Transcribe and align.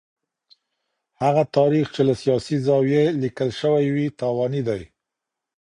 هغه 1.21 1.43
تاريخ 1.57 1.85
چي 1.95 2.01
له 2.07 2.13
سياسي 2.23 2.57
زاويې 2.67 3.03
ليکل 3.21 3.49
شوی 3.59 3.85
وي 3.95 4.07
تاواني 4.19 4.61
دی. 4.67 4.81